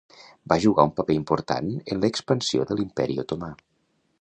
[0.53, 3.53] Va jugar un paper important en l'expansió de l'Imperi Otomà.